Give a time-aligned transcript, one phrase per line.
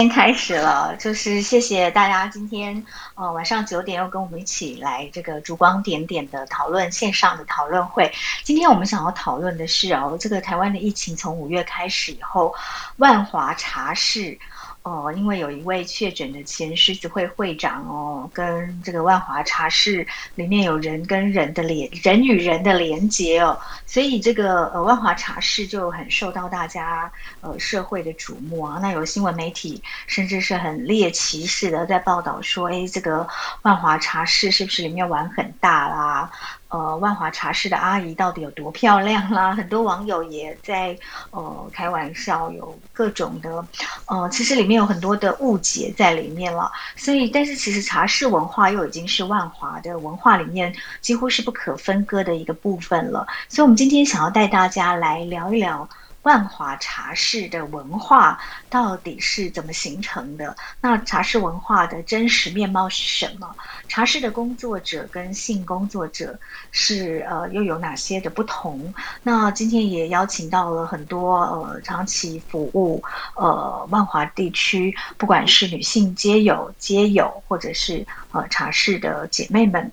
[0.00, 2.82] 先开始了，就是谢谢大家今天
[3.16, 8.10] 呃晚上九点又跟我们一起来这个烛光点点的讨论线上的讨论会。
[8.42, 12.54] 今天我们想要讨论的是哦，这个台湾的疫情从五月开始以后，
[12.96, 14.38] 万华茶室。
[14.82, 20.06] 哦，因为有一位确诊的前狮子会会长哦，跟这个万华茶室
[20.36, 28.78] 里面有人跟人的连人与人的连接哦，所以这个呃万华茶室就很受到大家呃社会的瞩目啊。
[28.80, 33.28] 那有新闻媒体甚至是很猎奇式的在报道说，哎，这个
[33.60, 36.32] 万华茶室是不是里面玩很大啦？
[36.70, 39.54] 呃，万华茶室的阿姨到底有多漂亮啦？
[39.58, 40.96] 很多网友也在
[41.30, 43.66] 呃开玩笑，有各种的
[44.06, 46.70] 呃，其实里面有很多的误解在里面了。
[46.96, 53.26] 所以，但是其实茶室文化又已经是万华的文化里面几乎是不可分割的一个部分了。
[53.48, 55.88] 所以，我们今天想要带大家来聊一聊。
[56.22, 58.38] 万华茶室的文化
[58.68, 60.54] 到底是怎么形成的？
[60.80, 63.56] 那茶室文化的真实面貌是什么？
[63.88, 66.38] 茶室的工作者跟性工作者
[66.70, 68.92] 是呃又有哪些的不同？
[69.22, 73.02] 那今天也邀请到了很多呃长期服务
[73.34, 79.90] 呃万华地区，不管是女性街友、街友，或者是呃茶室的姐妹们，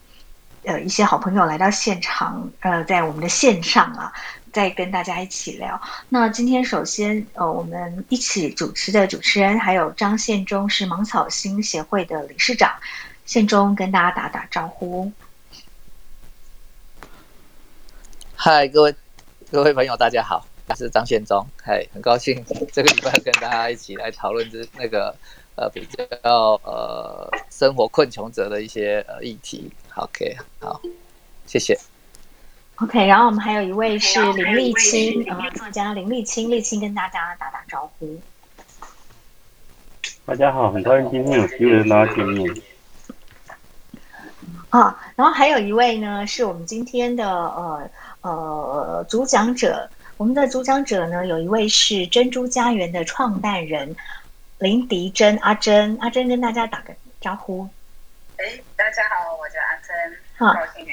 [0.66, 4.12] 呃一些好朋友来到现场，呃在我们的线上啊。
[4.58, 5.80] 再跟大家一起聊。
[6.10, 12.74] 那今天首先，呃，我们一起主持的主持人还有张宪忠，是芒草心协会的理事长。
[13.24, 15.12] 宪忠跟大家打打招呼。
[18.34, 18.96] 嗨，各位
[19.52, 21.46] 各位朋友，大家好，我是张宪忠。
[21.64, 25.16] 嗨，很高兴这个礼拜跟大家一起来讨论这那个
[25.56, 26.04] 呃比较
[26.64, 29.72] 呃生活困穷者的一些呃议题。
[29.94, 30.82] OK，好，
[31.46, 31.80] 谢谢。
[32.80, 38.22] OK，然后我们还有一位是林立清，呃，作家林立清，立清跟大家打打招呼。
[40.28, 42.62] 大家好，很高兴今天有机会跟大家见面。
[44.70, 47.90] 啊，然后还有一位呢，是我们今天的呃
[48.22, 53.96] 呃主讲者，我们的主讲者呢，有一位是珍珠家园的创办人
[54.60, 57.68] 林迪珍，阿珍，阿珍跟大家打个招呼。
[58.38, 60.86] 哎，大家好，我叫阿珍，高兴。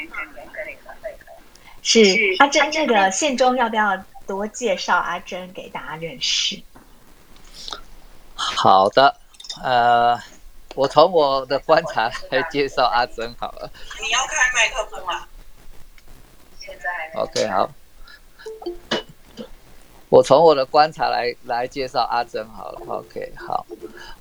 [1.86, 2.00] 是
[2.38, 3.94] 阿珍，这个宪中要不要
[4.26, 6.60] 多介绍阿珍给大家认识？
[8.34, 9.14] 好的，
[9.62, 10.18] 呃，
[10.74, 13.70] 我从我的观察来介绍阿珍好了。
[14.00, 15.28] 你要开麦克风啊？
[16.58, 17.70] 现在 OK 好。
[20.08, 22.80] 我从我的观察来来介绍阿珍好了。
[22.88, 23.66] OK 好。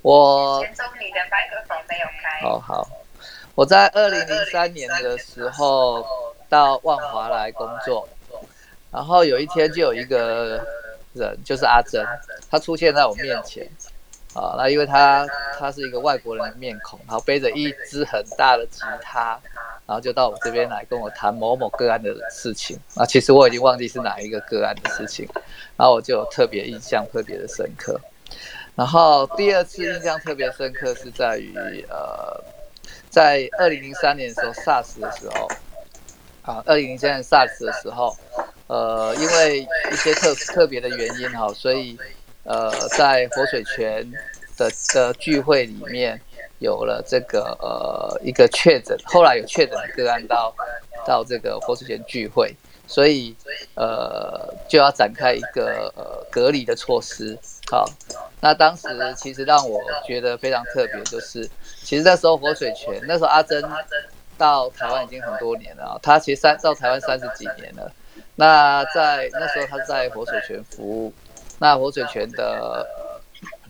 [0.02, 2.46] 我宪中你的麦克风没有开。
[2.46, 2.86] 哦好。
[3.56, 6.06] 我在二零零三年的时候。
[6.54, 8.08] 到万华来工作，
[8.92, 10.64] 然后有一天就有一个
[11.14, 12.06] 人，就是阿珍，
[12.48, 13.68] 他出现在我面前，
[14.36, 15.28] 啊，那因为他
[15.58, 19.40] 他是一个外国人的面孔，然后背着一支很大的吉他，
[19.88, 25.28] 然后就到我这边来跟我谈某某个案的事情，啊，其实我已经忘记是哪一个个案的事情，
[25.76, 28.00] 然后我就特别印象特别的深刻，
[28.76, 32.40] 然后第二次印象特别深刻是在于呃，
[33.10, 35.50] 在二零零三年的时候，SARS 的时候。
[36.44, 38.14] 啊，二零零三年 SARS 的时候，
[38.68, 41.98] 呃，因为一些特特别的原因哈，所以
[42.44, 44.06] 呃，在活水泉
[44.58, 46.20] 的的聚会里面
[46.60, 50.54] 有了这个呃一个确诊，后来有确诊的个案到
[51.06, 52.54] 到这个活水泉聚会，
[52.88, 53.34] 所以
[53.76, 57.38] 呃就要展开一个呃隔离的措施。
[57.72, 57.90] 好，
[58.42, 61.50] 那当时其实让我觉得非常特别，就是
[61.82, 63.64] 其实那时候活水泉那时候阿珍。
[64.38, 67.92] 到台湾已经很多年了，他其实三到台湾三十几年了。
[68.36, 71.14] 那在那时候，他在活水泉服务。
[71.60, 72.86] 那活水泉的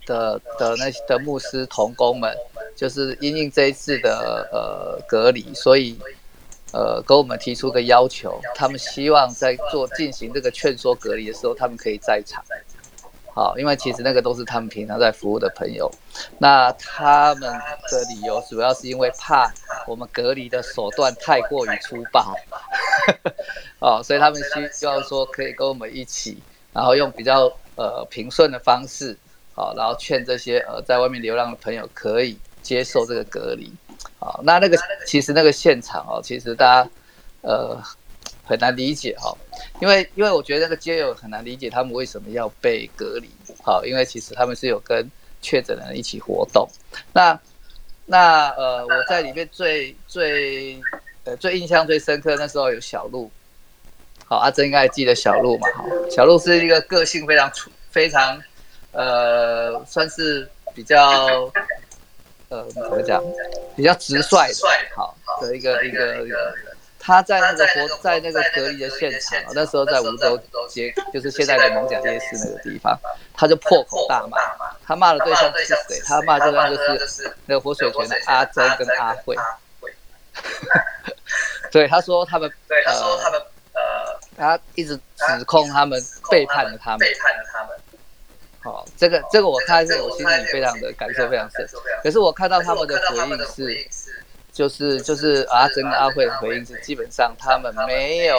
[0.06, 2.34] 的的那些的牧师同工们，
[2.76, 6.00] 就是因应这一次的呃隔离，所以
[6.72, 12.44] 呃跟我们提出个要求，他们希望在做进行这个劝说隔离的时候，他们可以在场。
[13.36, 15.92] 好，因为其实那个都是他们平常在服务的朋友，
[16.38, 17.52] 那他们
[17.92, 19.52] 的理由主要是因为怕
[19.88, 22.36] 我们隔离的手段太过于粗暴，
[23.80, 26.38] 哦，所以他们希希望说可以跟我们一起，
[26.72, 29.18] 然后用比较呃平顺的方式，
[29.56, 33.72] 好，然后劝这些呃在外面流浪的朋友可以接受这个隔离，
[34.20, 36.90] 好，那那个其实那个现场哦，其实大家
[37.42, 37.82] 呃。
[38.46, 39.34] 很难理解哈，
[39.80, 43.30] 因为因为我觉得那个街友很难理解他们为什么要被隔离，
[43.64, 45.10] 好，因为其实他们是有跟
[45.42, 46.68] 确诊的人一起活动。
[47.14, 47.40] 那
[48.14, 50.80] 那呃，我在里面最最
[51.24, 53.32] 呃最印象最深刻那时候有小鹿，
[54.28, 57.52] 好，阿珍应该还记得小鹿嘛，哈，小鹿是一个个性非常
[57.90, 58.40] 非常
[58.92, 61.52] 呃算是比较
[62.50, 63.20] 呃怎么讲，
[63.76, 64.56] 比较直率的，
[64.96, 66.54] 好的一个一个。
[67.06, 70.40] 他在那个活在那个隔离的现场，那时候在梧州
[70.70, 72.98] 街，就是现在的蒙甲夜市那个地方，
[73.34, 74.38] 他就破口大骂。
[74.86, 76.02] 他骂的对象是谁？
[76.06, 79.36] 他骂对象就是那个活水泉的阿珍跟阿慧。
[81.74, 83.42] 对，他说他们， 对，他说他们，
[83.74, 86.02] 呃，他一直指控他们
[86.32, 87.78] 背叛了他们，背叛了他们。
[88.62, 91.68] 好，这个这个我看是我心里非常的感受非常深。
[92.02, 92.98] 可是我看到他们的
[93.46, 94.23] 回应是。
[94.54, 98.38] 就是就是阿珍跟阿慧的回应是，基本上他们没有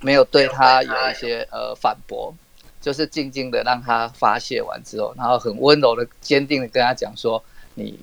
[0.00, 2.34] 没有对他有一些呃反驳，
[2.80, 7.40] 就是静静的让他发泄完之后，然后很温柔的、坚定的跟他讲说，
[7.74, 7.96] 你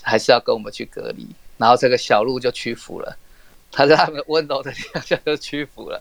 [0.00, 1.26] 还是要跟我们去隔离，
[1.58, 3.16] 然后这个小鹿就屈服了，
[3.72, 6.00] 他在他们温柔的底下就屈服了。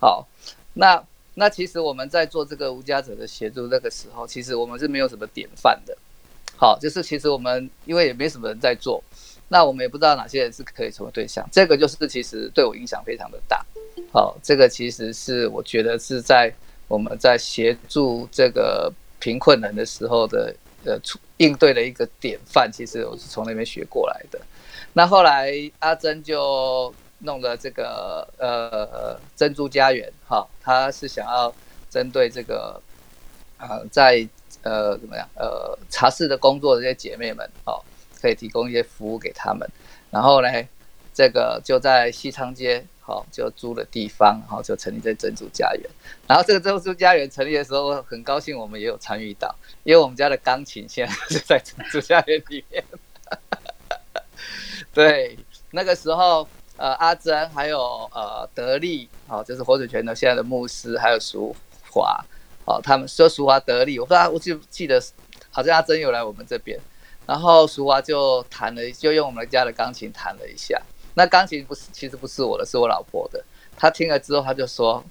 [0.00, 0.26] 好，
[0.74, 1.00] 那
[1.34, 5.96] 那其实我们在做这个无家者的协助那个时候，其实我们是没有什么典范的。
[6.58, 9.02] 好，就是其实我们因为也没什么人在做。
[9.50, 13.64] 那我们也不知道哪些人是可以成为对象，这个就是其实对我影响非常的大。
[14.12, 16.52] 好，这个其实是我觉得是在
[16.86, 21.00] 我们在协助这个贫困人的时候的呃
[21.38, 24.38] 应对的一个典范，其实我是从那边学过来的。
[24.92, 31.54] 那后来阿珍就弄了这个呃珍珠家园，哈，他是想要
[31.88, 32.78] 针对这个
[33.56, 34.28] 呃在
[34.62, 37.82] 呃怎么样呃茶室的工作的这些姐妹们，哦。
[38.20, 39.64] 可以提供一些服务给他们，
[40.10, 40.48] 然后呢，
[41.14, 45.88] 这个就在西昌街，好，就租了地方，然后就成立这珍珠家园。
[46.26, 52.82] 然后这个珍珠家园成立的时候，很高兴我们也有参与到，因为我们家的钢琴现在 就在珍珠家园里面。
[54.92, 55.38] 对，
[55.70, 57.78] 那个时候，呃，阿珍还有
[58.12, 61.54] 呃德利，好，就是火水泉的现在的牧师，还有淑
[61.88, 62.20] 华，
[62.68, 65.02] 哦，他们说淑华得利，我说啊，我就记得
[65.50, 66.78] 好像阿珍有来我们这边。
[67.26, 70.78] 然后淑华就弹了，就用我们家的钢琴弹了一下。
[71.14, 73.42] 那钢琴不是，其实不是我的，是我老婆的。
[73.74, 75.02] 她听了之后，她就说：“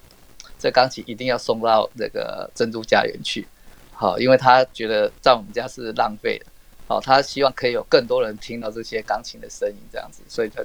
[0.60, 3.48] 这钢琴一定要送到那个珍珠家园去，
[3.92, 6.46] 好，因为她觉得在我们家是浪费的。
[6.88, 10.64] 好，她希望可以有更多人听到这些钢琴的声音，这样子，所以，她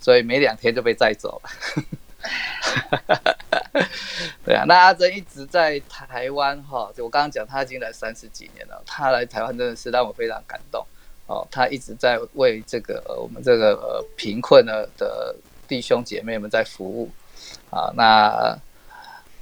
[0.00, 1.50] 所以没两天就被载走了。
[4.44, 8.80] 对啊，那阿珍一直在台湾哈，就我刚刚讲，他已经来三十几年了。
[8.86, 10.84] 他来台湾真的是让我非常感动
[11.26, 11.46] 哦。
[11.50, 15.34] 他一直在为这个我们这个呃贫困的的
[15.66, 17.10] 弟兄姐妹们在服务
[17.70, 17.92] 啊。
[17.94, 18.56] 那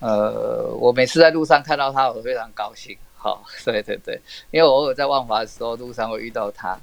[0.01, 2.97] 呃，我每次在路上看到他，我非常高兴。
[3.17, 4.21] 好，对对对，
[4.51, 6.79] 因为我偶尔在万华的时候，路上会遇到他，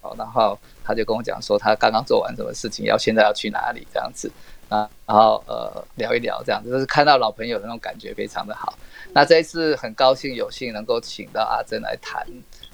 [0.00, 4.30] 好，然后他就跟我讲说，他刚刚做完什么事情，要现在要去哪里这样子。
[4.72, 8.78] 啊，然后呃聊一聊这样子，就是看到老朋友的那种感觉非常的好。
[9.12, 12.26] 那这一次很高兴有幸能够请到阿珍来谈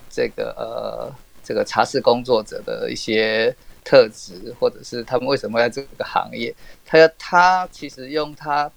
[0.09, 1.13] 这个呃
[1.43, 3.53] 这个茶室工作者的一些
[3.85, 6.55] 特质，或者是他们为什么在这个行业。
[6.87, 8.71] 他他其实用他，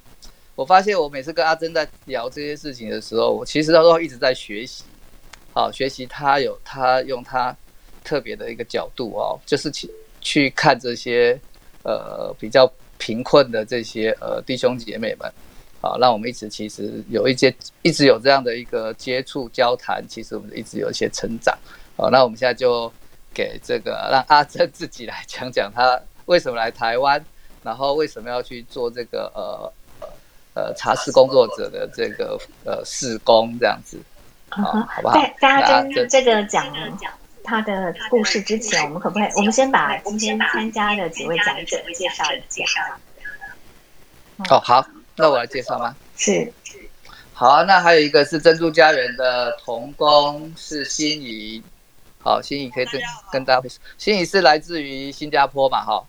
[0.56, 4.84] 我发现我每次跟阿珍在聊这些事情的时候，我其实都一直在学习，
[5.54, 7.56] 好学习他有他用他
[8.04, 9.92] 特别的一个角度哦，就是去
[10.22, 11.40] 去看这些
[11.84, 12.68] 呃比较。
[13.02, 15.28] 贫困的这些呃弟兄姐妹们，
[15.82, 17.52] 啊，让我们一直其实有一些
[17.82, 21.58] 一直有这样的一个接触交谈，其实我们一直有一些成长。
[21.98, 22.94] 好，那我们现在就
[23.34, 27.20] 给这个 让阿珍自己来讲讲他为什么来台湾，
[27.64, 33.98] 然后为什么要去做这个呃呃茶室工作者的这个呃试工这样子，
[34.50, 35.16] 好，好不好？
[35.42, 36.64] 在阿珍这个讲。
[37.44, 39.30] 他的故事之前，我们可不可以？
[39.36, 43.00] 我们先把今天参加的几位讲者介绍一下。
[44.50, 45.96] 哦，好，那我来介绍吗？
[46.16, 46.52] 是。
[47.34, 51.62] 好，那还有一个是珍珠家园的童工是心怡。
[52.20, 55.84] 好，心怡可以跟跟大家心怡是来自于新加坡嘛？
[55.84, 56.04] 哈。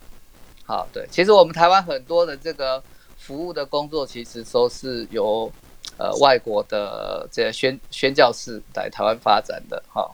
[0.65, 2.83] 好，对，其实我们台湾很多的这个
[3.19, 5.51] 服务的工作，其实都是由
[5.99, 9.83] 呃外国的这宣宣教士来台湾发展的。
[9.93, 10.11] 哈。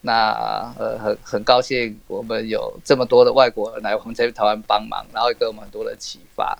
[0.00, 6.56] 那呃很很高兴，我们有这么多的外国人来我们这边台湾帮忙，然后也给我们很多的启发。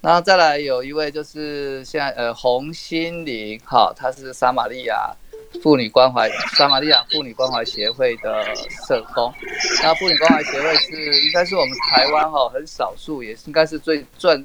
[0.00, 5.14] 然后再来有一位就是现在呃洪心玲，哈，她是撒玛利亚
[5.62, 8.44] 妇女关怀撒玛利亚妇女关怀协会的
[8.86, 9.32] 社工。
[9.80, 14.44] 那妇女关怀协会是应该是我们台湾哈很少数，也是应该是最赚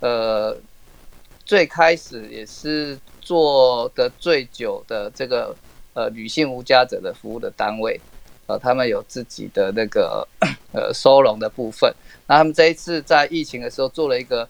[0.00, 0.56] 呃
[1.44, 5.54] 最开始也是做的最久的这个。
[5.96, 7.98] 呃，女性无家者的服务的单位，
[8.46, 10.28] 呃，他们有自己的那个
[10.72, 11.90] 呃收容的部分。
[12.26, 14.46] 那他们这一次在疫情的时候做了一个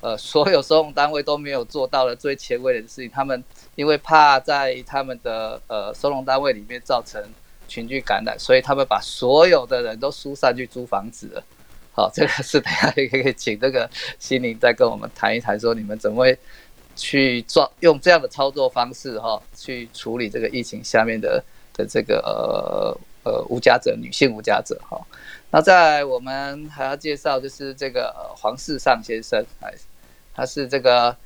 [0.00, 3.08] 呃，所有收容单位都没有做到的最前卫的事情。
[3.08, 3.44] 他们
[3.76, 7.22] 因为怕在他们的呃收容单位里面造成
[7.68, 11.44] 群聚感染，所以他们把所有的人都疏散去租房子了。
[11.92, 13.88] 好，这个是等下也可以请这个
[14.18, 16.38] 心灵再跟我们谈一谈，说你们怎么会
[16.98, 25.00] 去做用这样的操作方式哈，去处理这个疫情下面的的这个呃呃无家者女性无家者哈。
[25.50, 29.72] 那在我们还要介绍就是这个黄世尚先生，哎，
[30.34, 31.16] 他是这个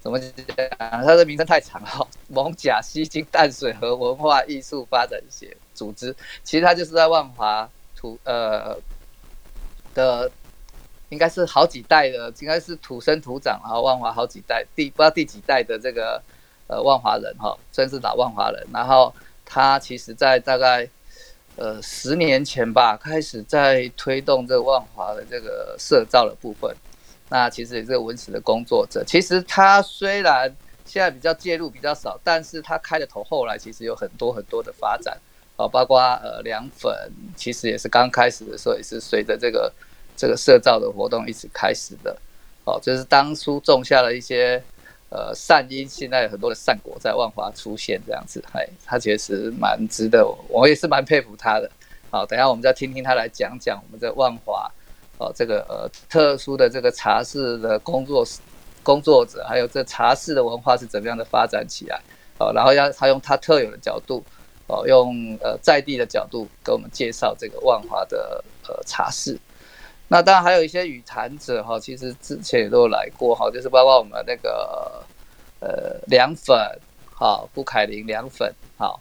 [0.00, 0.32] 怎么讲？
[0.78, 8.78] 他的名称太长了，蒙甲西京淡水河文化艺术发展协组织，其实他就是在万华土呃。
[9.94, 10.30] 的
[11.12, 16.20] 应该是好几代的，应该是土生土长啊，万华好几代，第不知道第几代的这个
[16.68, 18.66] 呃万华人哈，算是老万华人。
[18.72, 19.14] 然后
[19.44, 20.88] 他其实在大概
[21.56, 26.74] 呃十年前吧，开始在推动这个万华的这个社造的部分。
[27.28, 29.04] 那其实也是文史的工作者。
[29.06, 30.50] 其实他虽然
[30.86, 35.14] 现在比较介入比较少，但是他开的头后来其实有很多很多的发展。
[35.56, 36.90] 哦，包括呃凉粉，
[37.36, 39.70] 其实也是刚开始的时候，也是随着这个
[40.16, 42.16] 这个社造的活动一直开始的。
[42.64, 44.62] 哦，就是当初种下了一些
[45.10, 48.42] 呃善因，现在有很多的善果在万华出现这样子。
[48.52, 51.70] 嘿，他其实蛮值得，我也是蛮佩服他的。
[52.10, 54.70] 好，等下我们再听听他来讲讲我们在万华
[55.18, 58.24] 哦这个呃特殊的这个茶室的工作
[58.82, 62.00] 工作者，还有这茶室的文化是怎么样的发展起来。
[62.38, 64.22] 哦，然后要他用他特有的角度。
[64.68, 69.36] 哦，用呃在地的角度给我们介绍这个万华的呃茶室。
[70.12, 75.02] 那当然还有一些语谈者哈，其实之前也都有来过哈，就是包括我们那个
[75.60, 76.54] 呃凉粉，
[77.14, 79.00] 好顾凯琳凉粉，好，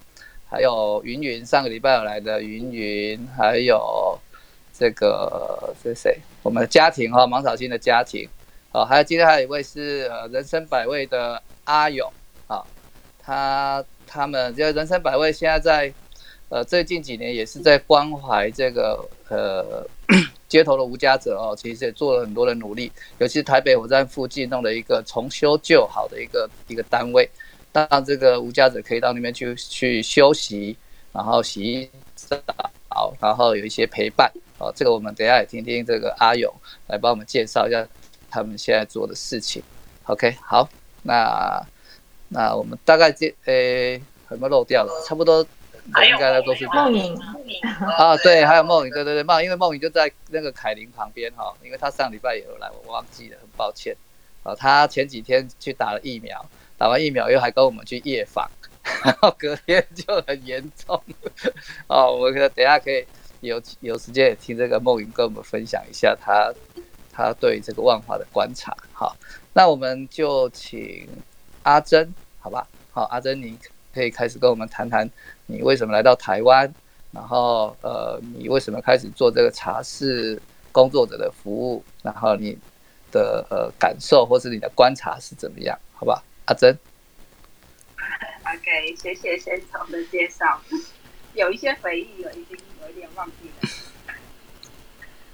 [0.49, 4.17] 还有云云上个礼拜有来的云云，还有
[4.73, 6.17] 这个这谁？
[6.43, 8.25] 我们的家庭哈，芒草心的家庭，
[8.71, 12.09] 好，还有今天还有一位是呃人生百味的阿勇，
[12.47, 12.65] 好，
[13.21, 13.83] 他。
[14.13, 15.93] 他们就人生百味，现在在，
[16.49, 19.87] 呃，最近几年也是在关怀这个呃
[20.51, 27.29] 街头的无家者哦，其实也做了很多的努力，尤其是台北火车站附近弄了一个重修旧好的一个一个单位，
[27.71, 30.75] 让这个无家者可以到那边去去休息，
[31.13, 34.69] 然后洗澡，然后有一些陪伴哦。
[34.75, 36.53] 这个我们等下也听听这个阿勇
[36.87, 37.87] 来帮我们介绍一下
[38.29, 39.63] 他们现在做的事情。
[40.07, 40.67] OK，好，
[41.01, 41.65] 那。
[42.33, 45.03] 那我们大概这诶，有没有漏掉了？
[45.05, 45.45] 差不多，
[45.85, 47.15] 应该都是梦影
[47.97, 53.95] 啊， 对，还有梦影，对对对，梦，因为梦影就在那个凯琳旁边哈，因为他上礼拜也有来，我忘记了，很抱歉
[54.43, 54.55] 啊。
[54.55, 56.45] 他前几天去打了疫苗，
[56.77, 58.49] 打完疫苗又还跟我们去夜访，
[59.03, 61.01] 然后隔天就很严重
[61.87, 62.15] 哦。
[62.15, 63.05] 我得等下可以
[63.41, 66.53] 有有时间也听这个梦影跟我们分享一下他
[67.11, 68.75] 他对这个万华的观察。
[68.93, 69.15] 好，
[69.53, 71.07] 那我们就请。
[71.63, 73.55] 阿珍，好吧，好，阿珍，你
[73.93, 75.09] 可以开始跟我们谈谈
[75.45, 76.73] 你为什么来到台湾，
[77.11, 82.57] 然后呃，你为什么开始做这个茶室工作者的服务，然后你
[83.11, 86.77] 的呃感受或是你的观察是怎么样，好吧，阿珍。
[88.43, 90.61] OK，谢谢先生的介绍，
[91.33, 93.69] 有一些回忆，我已经有一点忘记了，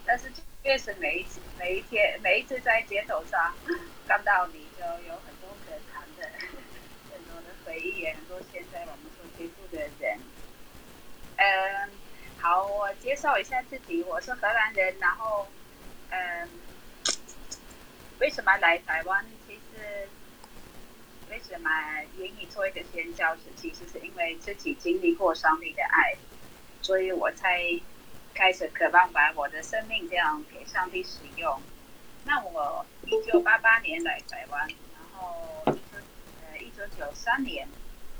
[0.05, 0.31] 但是
[0.63, 3.53] 确实每一次每一天每一次在街头上
[4.07, 5.36] 看到你就有很。
[7.79, 10.19] 也很多，现在我们所接触的人，
[11.35, 11.89] 嗯，
[12.37, 15.47] 好，我介绍一下自己，我是荷兰人，然后，
[16.09, 16.49] 嗯，
[18.19, 19.25] 为什么来台湾？
[19.47, 20.07] 其实，
[21.29, 21.69] 为什么
[22.17, 23.41] 愿意做一个宣教士？
[23.55, 26.15] 其实是因为自己经历过上帝的爱，
[26.81, 27.63] 所以我才
[28.33, 31.61] 开始渴望把我的生命这样给上帝使用。
[32.25, 35.56] 那我一九八八年来台湾，然后。
[36.77, 37.67] 一九九三年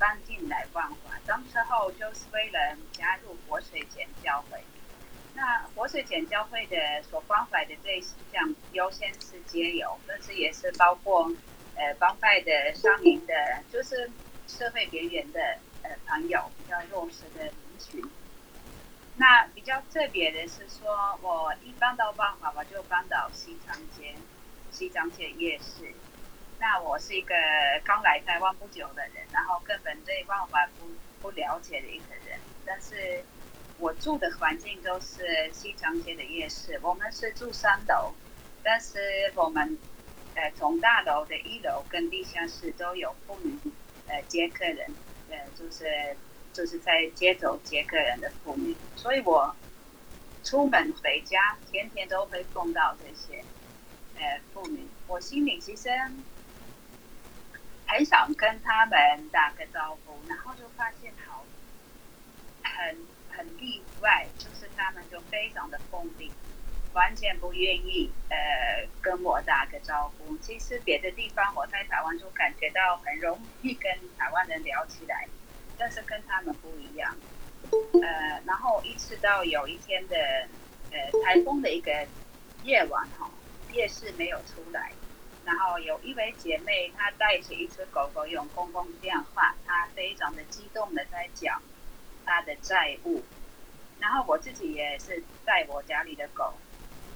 [0.00, 4.60] 搬进来万华，当时候就是为了加入活水简教会。
[5.34, 11.30] 那活水简教会的所关怀的对象优先是街友，但是也是包括
[11.76, 14.10] 呃帮派的、上民的，就是
[14.48, 15.40] 社会边缘的
[15.82, 18.02] 呃朋友，比较弱势的人群。
[19.18, 24.16] 那比较特别的是说，我一搬到万华，我就搬到西长街，
[24.72, 25.94] 西长街夜市。
[26.60, 27.34] 那我是一个
[27.84, 30.90] 刚来台湾不久的人，然后根本对万华不
[31.22, 32.40] 不了解的一个人。
[32.66, 33.24] 但是
[33.78, 38.12] 我住的环境都是西长街的夜市，我们是住三楼，
[38.62, 38.98] 但是
[39.36, 39.78] 我们
[40.34, 43.56] 呃从大楼的一楼跟地下室都有妇女
[44.08, 44.92] 呃接客人，
[45.30, 46.16] 呃就是
[46.52, 49.54] 就是在街头接客人的妇女，所以我
[50.42, 53.44] 出门回家天天都会碰到这些
[54.16, 55.88] 呃妇女，我心里其实。
[57.88, 61.44] 很想跟他们打个招呼，然后就发现好
[62.62, 62.96] 很
[63.30, 66.30] 很例外，就是他们就非常的封闭，
[66.92, 70.36] 完全不愿意呃跟我打个招呼。
[70.38, 75.26] 其实别的地方我在台湾就感觉到很容易跟台湾人聊起来，
[75.78, 77.16] 但是跟他们不一样。
[78.02, 80.16] 呃，然后一直到有一天的
[80.92, 82.06] 呃台风的一个
[82.62, 83.30] 夜晚哈，
[83.72, 84.92] 夜市没有出来。
[85.48, 91.62] 然后有一位姐妹，她带着一只狗狗用公共电话，她非常的激动的在讲
[92.26, 93.24] 她的债务。
[93.98, 96.52] 然后我自己也是带我家里的狗，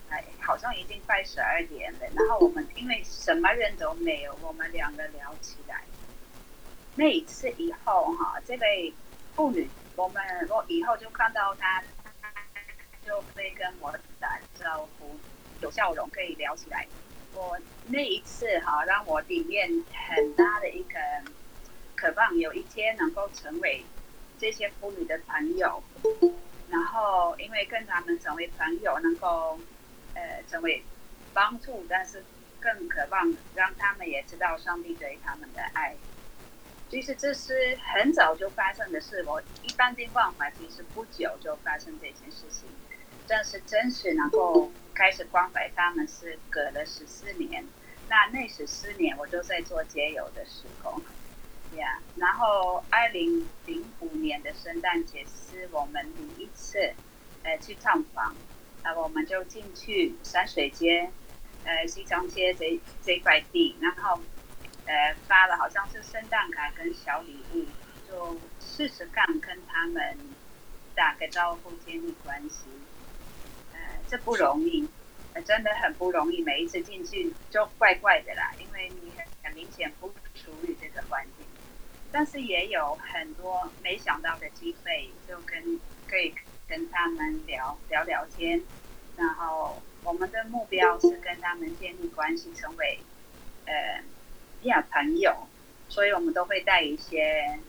[0.09, 1.99] 哎，好像已经快十二点了。
[2.15, 5.83] 然后我们因为什么人都没有，我们两个聊起来。
[6.95, 8.95] 那一次以后哈，这位
[9.35, 11.85] 妇女，我们我以后就看到她，
[13.05, 15.15] 就会跟我打招呼，
[15.61, 16.89] 有笑容，可以聊起来。
[17.35, 17.59] 我
[17.89, 19.69] 那一次哈，让我里面
[20.07, 20.99] 很大的一个
[21.97, 23.85] 渴望，有一天能够成为
[24.39, 25.83] 这些妇女的朋友，
[26.69, 29.59] 然后因为跟他们成为朋友，能够
[30.15, 30.83] 呃成为
[31.33, 32.25] 帮助，但是
[32.61, 35.97] 更渴望让他们也知道上帝对他们的爱。
[36.89, 42.69] 其实这是很早就发生的事，我一般情况下其实不久就发生这件事情，
[43.27, 44.71] 但是真实能够。
[44.95, 47.65] 开始关怀他们是隔了十四年，
[48.11, 51.01] 那那十四年我就在做节友的时候，
[51.79, 56.93] 呀，然后二零零五年的圣诞节是我们第一次，
[57.43, 58.37] 呃，去探访，
[58.85, 61.11] 那我们就进去山水街，
[61.65, 64.21] 呃，西藏街这这块地，然后，
[64.85, 67.65] 呃，发了好像是圣诞卡跟小礼物，
[68.07, 70.19] 就试试看跟他们
[70.95, 72.67] 打个招呼，建立关系。
[74.13, 74.87] 这不容易，
[75.47, 76.43] 真的很不容易。
[76.43, 81.47] 每一次进去就怪怪的啦，因为你很很明显不属于这个环境。
[82.11, 86.35] 但是也有很多没想到的机会，就跟可以
[86.69, 88.63] 跟他们聊聊聊天。
[89.17, 93.01] 然后我们的目标是跟他们建立关系，成为
[93.65, 94.05] 呃
[94.65, 95.35] 呀朋友。
[95.89, 97.63] 所以我们都会带一些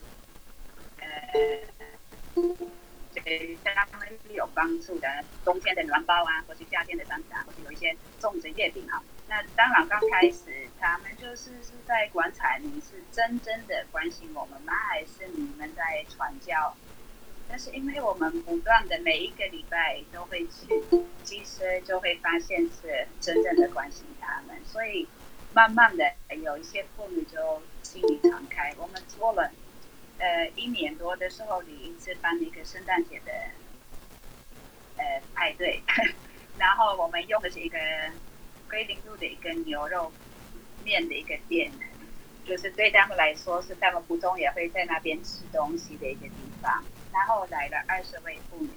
[0.97, 2.82] 呃。
[3.21, 5.07] 对对他们是有帮助的，
[5.45, 9.01] 冬天的暖包啊，或是夏天的山茶，或是有一些粽子月饼啊。
[9.27, 16.75] 那当然刚开始，他们就是是在观察你是真正的关心我们吗，还是你们在传教？
[17.47, 20.83] 但是因为我们不断的每一个礼拜都会去，
[21.23, 25.07] 其实就会发现是真正的关心他们，所以
[25.53, 26.03] 慢慢的
[26.41, 28.73] 有一些妇女就心里敞开。
[28.77, 29.51] 我们做了。
[30.19, 33.31] 呃，一年多的时候，你一次办了一个圣诞节的
[34.97, 35.81] 呃派对，
[36.57, 37.77] 然后我们用的是一个
[38.69, 40.11] 桂林路的一个牛肉
[40.83, 41.71] 面的一个店，
[42.45, 46.83] 就是对他们来说是他们普通也会在那边吃东西的一个地方。
[47.11, 48.69] 然后来了二十位妇女，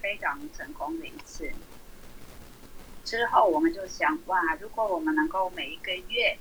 [0.00, 1.50] 非常成功的一次。
[3.04, 6.36] 之后我们就想，哇，如果我们能够每一个月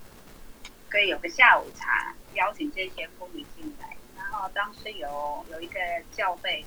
[0.90, 3.96] 可以有个下午茶，邀请这些妇女进来。
[4.34, 5.80] 哦，当时有有一个
[6.12, 6.66] 教会，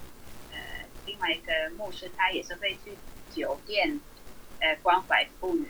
[0.53, 0.57] 呃，
[1.05, 2.97] 另外一个牧师，他也是会去
[3.35, 4.01] 酒店，
[4.61, 5.69] 呃，关怀妇女，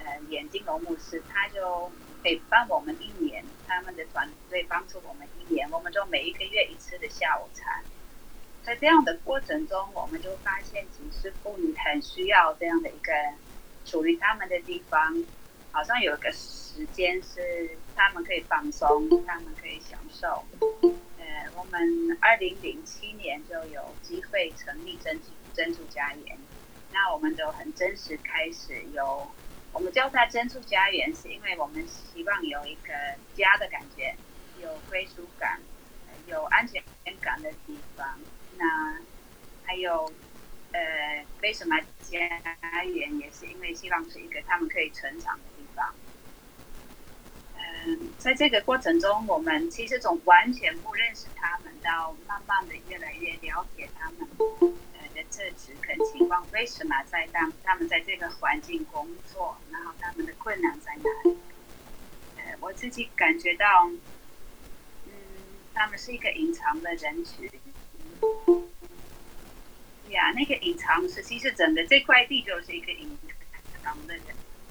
[0.00, 1.90] 呃，眼镜龙牧师，他就
[2.22, 7.80] 可帮我们一年，他们的团队帮助我们一年，我们就每一个月一次的下午茶。
[8.64, 13.12] 在这样的过程中，我们就发现，其实妇女很需要这样的一个
[13.84, 15.24] 属于他们的地方，
[15.70, 20.44] 好像有一个时间是他们可以放松，他们可以享受。
[21.56, 26.38] 我们二零零七年就有机会成立珍珠珍珠家园，
[26.92, 29.30] 那我们就很真实开始有，
[29.72, 32.92] 我们叫它珍珠家园，是因为我们希望有一个
[33.34, 34.14] 家的感觉，
[34.62, 35.60] 有归属感，
[36.26, 36.82] 有安全
[37.20, 38.18] 感的地方。
[38.58, 38.98] 那
[39.64, 40.10] 还有，
[40.72, 42.18] 呃，为什么家
[42.84, 45.44] 园也是因为希望是一个他们可以成长的
[48.18, 54.28] 在这个过程中，我们其实从完全不认识他们，到慢慢的越来越了解他们
[54.70, 61.36] 呃的特质跟情况，为什么在当他们在这个环境工作，然后他们的困难在哪里？
[62.36, 63.88] 呃，我自己感觉到，
[65.06, 65.12] 嗯，
[65.74, 67.50] 他们是一个隐藏的人群。
[70.10, 73.16] 呀，那个隐藏是其实整个这块地就是一个隐
[73.82, 74.24] 藏的人。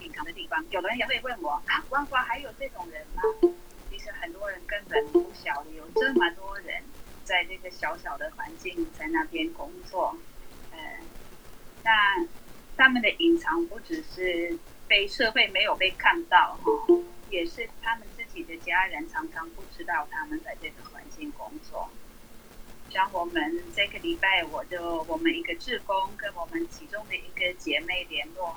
[0.06, 3.24] 隐藏的地方，有人也会问我啊，万华还有这种人吗？
[3.90, 6.84] 其实很多人根本不晓得有这么多人
[7.24, 10.16] 在这个小小的环境在那边工作。
[10.72, 10.78] 呃，
[11.84, 12.26] 那
[12.78, 16.72] 他们的隐藏不只是被社会没有被看到哈，
[17.32, 21.90] 也是他们自己的家人常常不知道他们在这个环境工作。
[22.92, 28.56] 像我们这个礼拜，我就我们一个志工跟我们其中的一个姐妹联络，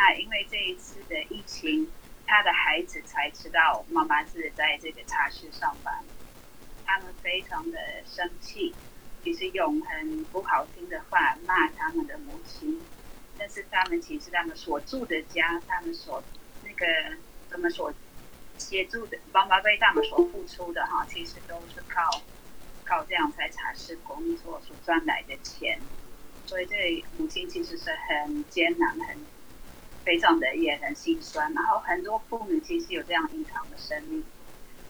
[0.00, 1.86] 那因为这一次的疫情，
[2.26, 6.02] 他的孩子才知道妈妈是在这个茶室上班，
[6.86, 8.74] 他们非常的生气，
[9.22, 12.80] 其实用很不好听的话骂他们的母亲，
[13.36, 16.24] 但是他们其实他们所住的家，他们所
[16.64, 16.86] 那个
[17.50, 17.92] 怎么所
[18.56, 22.22] 协助的妈妈为他们所付出的哈，其实都是靠。
[22.86, 25.78] 靠这样在茶室工作所赚来的钱，
[26.46, 29.16] 所以这母亲其实是很艰难、很
[30.04, 31.52] 非常的也很心酸。
[31.54, 34.24] 然后很多妇女其实有这样隐藏的生命，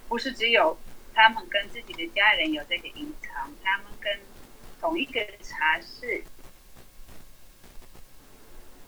[0.08, 0.78] 不是只有
[1.14, 4.18] 他们跟自己的家人有这个隐藏，他们跟
[4.80, 6.22] 同一个茶室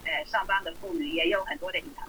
[0.04, 2.06] 呃上班的妇女也有很多的隐藏。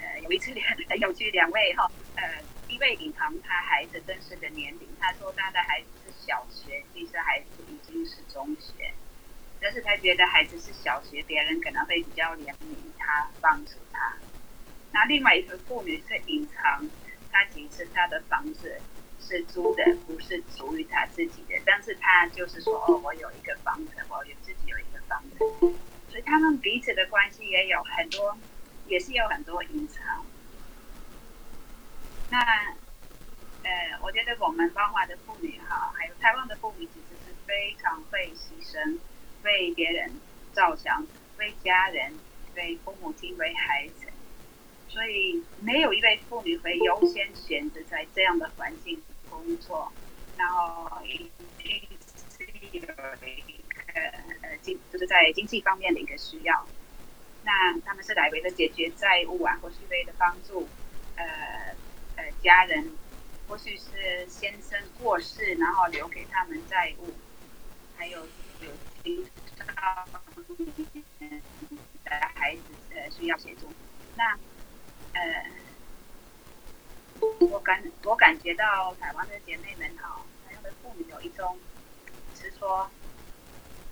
[0.00, 0.66] 呃，有一次两
[1.00, 6.16] 有去两位哈，呃，一位隐藏他孩子真实的年龄，他说他的孩子是。
[6.26, 8.92] 小学其实孩子已经是中学，
[9.66, 14.14] 但是他觉得孩子是小学，别人可能会比较怜悯他，帮助他。
[14.92, 16.88] 那另外一个妇女是隐藏，
[17.32, 18.80] 她其实她的房子
[19.20, 25.38] 是租的，不是属于她自己的，但是她就是说，哦，我有一个房子，我有自己有一个房子，
[26.10, 28.38] 所以他们彼此的关系也有很多，
[28.86, 30.24] 也是有很多隐藏。
[32.30, 32.38] 那。
[33.64, 38.96] 呃，我觉得我们彰化的妇女哈，还有台湾的妇女，其实是非常会牺牲，
[39.46, 40.12] 为别人
[40.52, 41.06] 着想，
[41.38, 42.12] 为家人，
[42.56, 44.06] 为父母亲，为孩子，
[44.88, 49.90] 所以没有一位妇女会优先选择在这样的环境工作，
[50.36, 52.92] 然后一个
[53.94, 56.66] 呃经，就是在经济方面的一个需要，
[57.44, 60.68] 那他们是来为了解决债务啊，或是为了帮助
[61.16, 61.24] 呃
[62.16, 62.92] 呃家人。
[63.48, 67.14] 或许是先生过世，然后留给他们债务，
[67.96, 68.18] 还有
[68.60, 68.68] 有
[69.06, 69.24] 其
[69.64, 70.04] 他
[72.04, 72.62] 的孩子
[72.94, 73.72] 呃需要协助。
[74.16, 74.36] 那
[75.12, 75.46] 呃，
[77.50, 81.56] 我感我感觉到台湾的姐妹们哈，台湾的妇女有一种
[82.34, 82.90] 是说，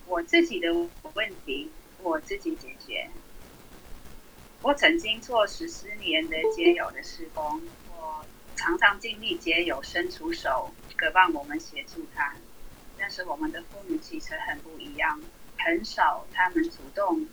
[0.07, 0.73] 我自己的
[1.15, 1.71] 问题
[2.03, 3.09] 我自己解决。
[4.63, 7.63] 我曾经做十四年的街友的施工。
[7.97, 8.25] 我
[8.57, 12.35] 常常尽力皆有伸出手，渴望我们协助他。
[12.99, 15.21] 但是我们的妇女其实很不一样，
[15.59, 17.27] 很少他们主动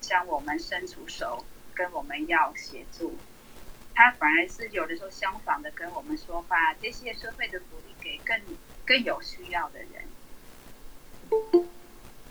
[0.00, 1.44] 向我们伸出手，
[1.74, 3.14] 跟我们要协助。
[3.94, 8.40] 他反而是有的时候相反的跟我们说，把这些社会的福利给更
[8.86, 10.08] 更有需要的人。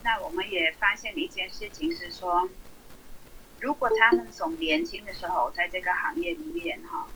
[0.04, 2.50] 那我们也发现一件事情是说，
[3.60, 7.08] 如果他们从年轻的时候在这个行业里面哈。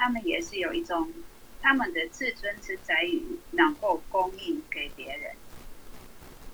[0.00, 1.12] 他们也是有一种，
[1.60, 5.36] 他们的自尊是在于能够供应给别人，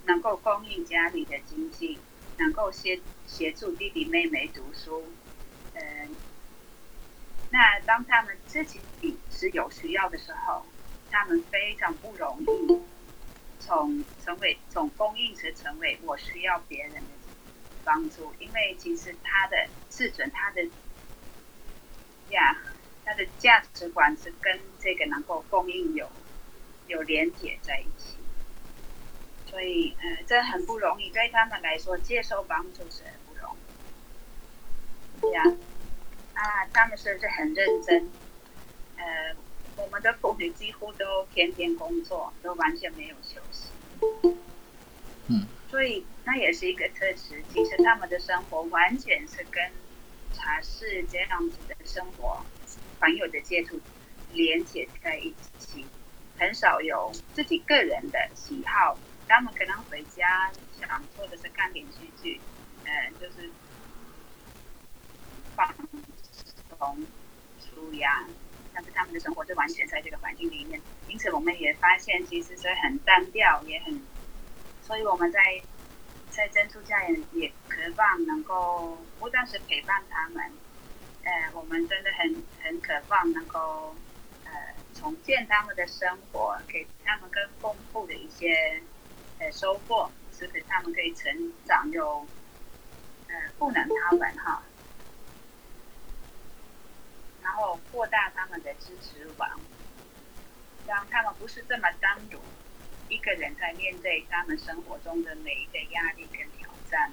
[0.06, 1.98] 能够供应家里的经济，
[2.38, 5.04] 能够协协助弟弟妹妹读书。
[5.74, 6.16] 嗯，
[7.50, 8.80] 那当他们自己
[9.30, 10.64] 是有需要的时候，
[11.10, 12.82] 他们非常不容易
[13.60, 17.10] 从成为从供应者成为我需要别人的
[17.84, 20.70] 帮助，因为其实他的自尊，他的
[22.30, 22.73] 呀。
[23.04, 26.10] 他的价值观是跟这个能够供应有
[26.86, 28.16] 有连接在一起，
[29.46, 35.20] 所以呃，这很不容易，对他们来说接受帮助是很不容易。
[35.20, 35.42] 对呀，
[36.34, 38.10] 啊，他们是不是很认真？
[38.96, 39.34] 呃，
[39.76, 43.70] 我们的妇女几乎都天天工作，都完全没有休息。
[45.28, 47.42] 嗯，所以那也是一个特质。
[47.52, 49.72] 其实他们的生活完全是跟
[50.32, 52.44] 茶室这样子的生活。
[53.04, 53.78] 朋友的接触
[54.32, 55.84] 连接在一起，
[56.38, 58.98] 很少有自己个人的喜好。
[59.28, 62.40] 他们可能回家想做的是看连续剧，
[62.84, 63.50] 嗯，就是
[65.54, 65.70] 放
[66.78, 67.06] 松、
[67.60, 68.24] 舒压。
[68.72, 74.02] 但是他们的生活就完全在这个环境里面，因此我们也发现其实是很单调，也很。
[74.80, 75.40] 所以我们在
[76.30, 80.50] 在珍珠家也也渴望能够不但是陪伴他们。
[81.24, 83.96] 呃，我们真的很很渴望能够
[84.44, 84.52] 呃
[84.92, 88.82] 重建他们的生活，给他们更丰富的一些
[89.38, 92.28] 呃收获，使得他们可以成长，有
[93.28, 94.62] 呃赋能他们哈，
[97.42, 99.60] 然后扩大他们的支持网，
[100.86, 102.38] 让他们不是这么单独
[103.08, 107.10] 一个人在面对他们生活中的每一个压力跟挑战，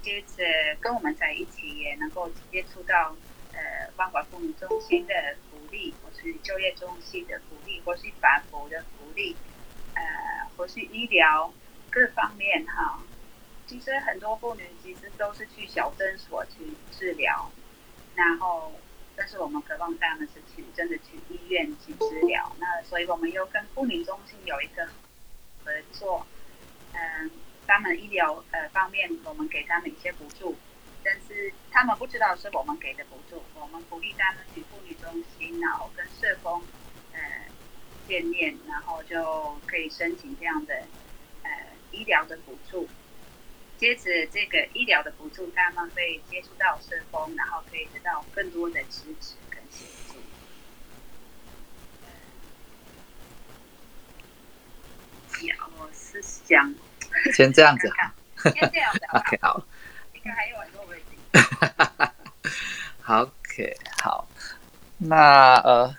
[0.00, 0.44] 接着
[0.80, 3.16] 跟我们在一起，也能够接触到。
[3.52, 5.14] 呃万华妇女中心的
[5.50, 9.36] 福利，或是就业中心的福利，或是法服的福利，
[9.94, 10.02] 呃，
[10.56, 11.52] 或是医疗
[11.90, 13.02] 各方面哈。
[13.66, 17.50] 其实很多妇女其实都是去小诊所去治疗，
[18.14, 18.72] 然后，
[19.16, 22.54] 但是我们渴望他们是去真的去医院去治疗。
[22.58, 24.86] 那所以我们又跟妇女中心有一个
[25.64, 26.26] 合作，
[26.92, 27.30] 嗯，
[27.66, 30.54] 他们医疗呃方面我们给他们一些补助，
[31.04, 36.62] 但是他们不知道是我们给的补助，我们鼓励他们去妇女中心，然后跟社工
[37.12, 37.20] 呃
[38.06, 40.84] 见面，然后就可以申请这样的
[41.42, 41.50] 呃
[41.90, 42.88] 医疗的补助。
[43.78, 50.18] 接着这个医疗的补助，他们会接触到社工，然后可以得到更多的支持跟协助。
[55.48, 56.72] 呀，我是想
[57.32, 57.90] 先这样子，
[58.54, 59.66] 先这样子， OK，好。
[60.24, 61.18] 应该还有很多问题。
[63.06, 64.28] OK，好。
[64.98, 65.96] 那呃，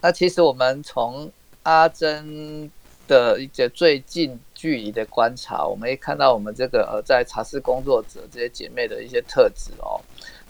[0.00, 1.30] 那其实我们从
[1.62, 2.70] 阿珍。
[3.08, 9.98] 的一些最近距离的观察，我们可以看到我们这个呃，在茶室工作者这些姐妹的一些特质哦，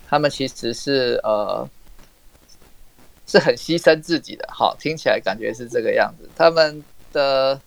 [0.08, 1.64] 她们其实是呃
[3.28, 6.28] 是很牺牲自己的，好，听起来感觉是这个样子。
[6.34, 7.60] 他们的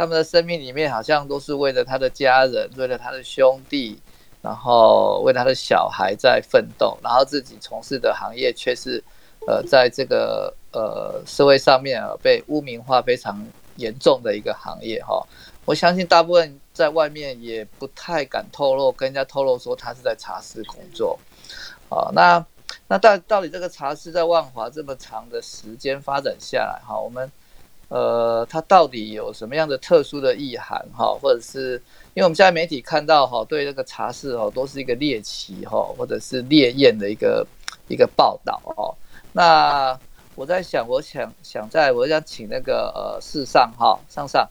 [0.00, 4.00] 他们的生命里面好像都是为了他的家人，为了他的兄弟，
[4.40, 9.02] 然后为他的小孩在奋斗，然后自己从事的行业却是
[9.46, 13.46] 呃在这个呃社会上面啊被污名化非常。
[13.76, 15.26] 严重的一个行业哈，
[15.64, 21.18] 我相信大部分在外面也不太敢透露，跟人家透露说他是在茶室工作。
[21.88, 22.44] 哦，那
[22.86, 27.30] 那到到底这个茶室在万华这么长的时间发展下来哈，我们
[27.90, 31.14] 呃，它到底有什么样的特殊的意涵哈？
[31.20, 31.74] 或者是
[32.14, 37.46] 因为我们现在媒体看到哈，对这个茶室哦，都是一个猎奇哈，或者是猎艳的一个
[37.88, 38.96] 一个报道哦，
[39.32, 40.00] 那。
[40.36, 44.48] 我在想，我想想，在我想请那个呃，世上哈，上上，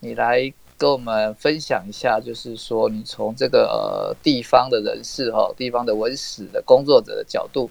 [0.00, 7.70] 你来跟我们分享一下，就是说，你从这个呃地方的人士哈，地方的文史的工作者的角度，